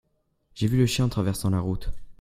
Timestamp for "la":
1.51-1.59